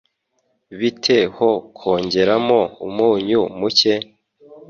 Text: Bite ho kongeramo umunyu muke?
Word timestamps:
Bite 0.79 1.17
ho 1.35 1.49
kongeramo 1.77 2.59
umunyu 2.87 3.41
muke? 3.59 3.93